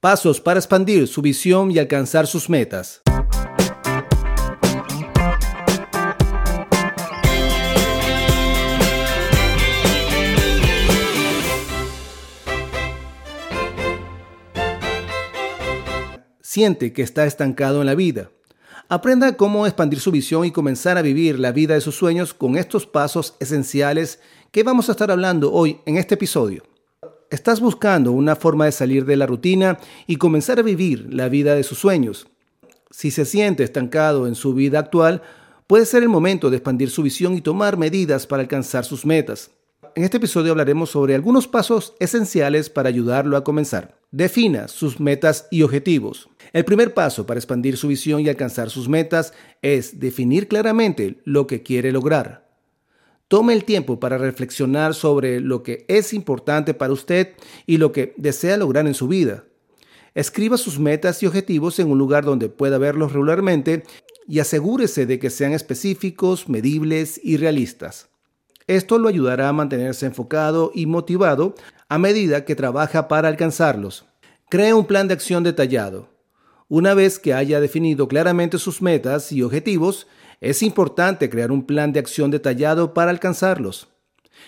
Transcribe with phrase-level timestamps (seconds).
[0.00, 3.02] Pasos para expandir su visión y alcanzar sus metas.
[16.40, 18.30] Siente que está estancado en la vida.
[18.88, 22.56] Aprenda cómo expandir su visión y comenzar a vivir la vida de sus sueños con
[22.56, 24.20] estos pasos esenciales
[24.52, 26.67] que vamos a estar hablando hoy en este episodio.
[27.30, 31.54] ¿Estás buscando una forma de salir de la rutina y comenzar a vivir la vida
[31.54, 32.26] de sus sueños?
[32.90, 35.20] Si se siente estancado en su vida actual,
[35.66, 39.50] puede ser el momento de expandir su visión y tomar medidas para alcanzar sus metas.
[39.94, 43.98] En este episodio hablaremos sobre algunos pasos esenciales para ayudarlo a comenzar.
[44.10, 46.30] Defina sus metas y objetivos.
[46.54, 51.46] El primer paso para expandir su visión y alcanzar sus metas es definir claramente lo
[51.46, 52.47] que quiere lograr.
[53.28, 57.34] Tome el tiempo para reflexionar sobre lo que es importante para usted
[57.66, 59.44] y lo que desea lograr en su vida.
[60.14, 63.84] Escriba sus metas y objetivos en un lugar donde pueda verlos regularmente
[64.26, 68.08] y asegúrese de que sean específicos, medibles y realistas.
[68.66, 71.54] Esto lo ayudará a mantenerse enfocado y motivado
[71.90, 74.06] a medida que trabaja para alcanzarlos.
[74.48, 76.08] Cree un plan de acción detallado.
[76.68, 80.06] Una vez que haya definido claramente sus metas y objetivos,
[80.40, 83.88] es importante crear un plan de acción detallado para alcanzarlos.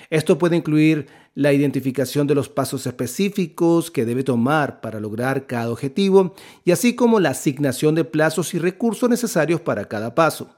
[0.08, 5.70] Esto puede incluir la identificación de los pasos específicos que debe tomar para lograr cada
[5.70, 10.54] objetivo y así como la asignación de plazos y recursos necesarios para cada paso.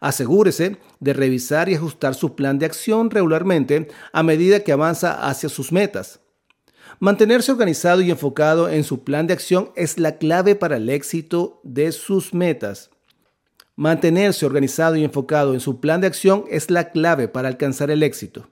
[0.00, 5.48] Asegúrese de revisar y ajustar su plan de acción regularmente a medida que avanza hacia
[5.48, 6.20] sus metas.
[6.98, 11.60] Mantenerse organizado y enfocado en su plan de acción es la clave para el éxito
[11.62, 12.90] de sus metas.
[13.76, 18.02] Mantenerse organizado y enfocado en su plan de acción es la clave para alcanzar el
[18.02, 18.48] éxito.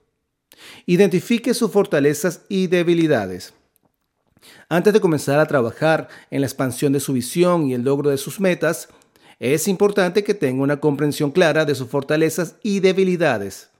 [0.85, 3.55] Identifique sus fortalezas y debilidades.
[4.69, 8.19] Antes de comenzar a trabajar en la expansión de su visión y el logro de
[8.19, 8.89] sus metas,
[9.39, 13.71] es importante que tenga una comprensión clara de sus fortalezas y debilidades.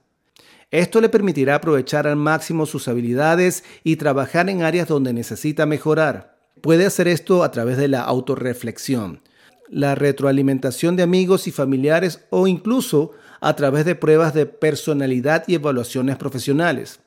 [0.71, 6.39] Esto le permitirá aprovechar al máximo sus habilidades y trabajar en áreas donde necesita mejorar.
[6.61, 9.21] Puede hacer esto a través de la autorreflexión
[9.69, 13.11] la retroalimentación de amigos y familiares o incluso
[13.41, 16.99] a través de pruebas de personalidad y evaluaciones profesionales.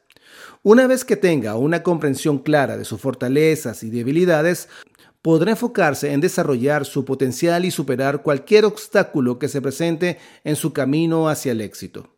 [0.62, 4.68] Una vez que tenga una comprensión clara de sus fortalezas y debilidades,
[5.22, 10.72] podrá enfocarse en desarrollar su potencial y superar cualquier obstáculo que se presente en su
[10.72, 12.12] camino hacia el éxito.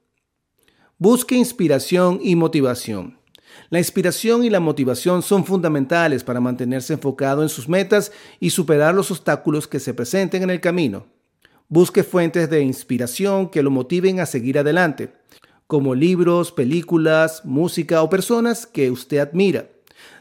[0.99, 3.20] Busque inspiración y motivación.
[3.69, 8.95] La inspiración y la motivación son fundamentales para mantenerse enfocado en sus metas y superar
[8.95, 11.07] los obstáculos que se presenten en el camino.
[11.69, 15.13] Busque fuentes de inspiración que lo motiven a seguir adelante,
[15.67, 19.69] como libros, películas, música o personas que usted admira.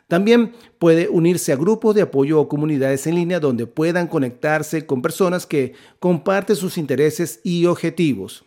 [0.07, 5.01] También puede unirse a grupos de apoyo o comunidades en línea donde puedan conectarse con
[5.01, 8.44] personas que comparten sus intereses y objetivos.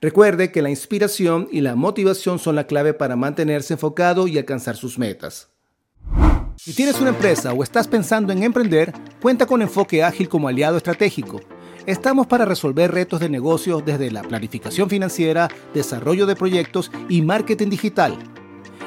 [0.00, 4.76] Recuerde que la inspiración y la motivación son la clave para mantenerse enfocado y alcanzar
[4.76, 5.50] sus metas.
[6.56, 10.78] Si tienes una empresa o estás pensando en emprender, cuenta con Enfoque Ágil como aliado
[10.78, 11.40] estratégico.
[11.84, 17.68] Estamos para resolver retos de negocios desde la planificación financiera, desarrollo de proyectos y marketing
[17.68, 18.18] digital.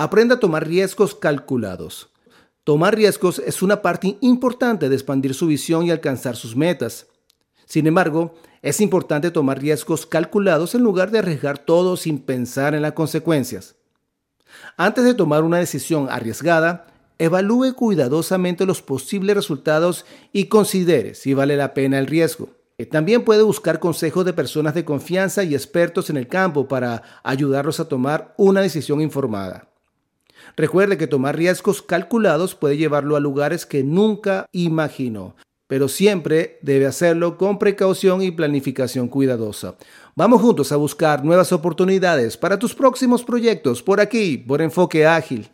[0.00, 2.08] Aprenda a tomar riesgos calculados.
[2.62, 7.08] Tomar riesgos es una parte importante de expandir su visión y alcanzar sus metas.
[7.66, 12.82] Sin embargo, es importante tomar riesgos calculados en lugar de arriesgar todo sin pensar en
[12.82, 13.74] las consecuencias.
[14.76, 16.86] Antes de tomar una decisión arriesgada,
[17.18, 22.50] evalúe cuidadosamente los posibles resultados y considere si vale la pena el riesgo.
[22.92, 27.80] También puede buscar consejos de personas de confianza y expertos en el campo para ayudarlos
[27.80, 29.67] a tomar una decisión informada.
[30.56, 35.36] Recuerde que tomar riesgos calculados puede llevarlo a lugares que nunca imaginó,
[35.66, 39.76] pero siempre debe hacerlo con precaución y planificación cuidadosa.
[40.16, 45.48] Vamos juntos a buscar nuevas oportunidades para tus próximos proyectos por aquí, por Enfoque Ágil.